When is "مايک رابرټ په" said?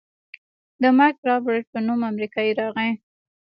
0.97-1.79